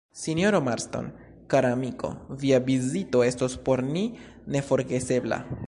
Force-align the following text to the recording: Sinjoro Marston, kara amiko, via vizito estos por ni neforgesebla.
Sinjoro 0.19 0.61
Marston, 0.61 1.13
kara 1.51 1.69
amiko, 1.75 2.09
via 2.45 2.57
vizito 2.71 3.23
estos 3.29 3.59
por 3.69 3.83
ni 3.83 4.07
neforgesebla. 4.57 5.43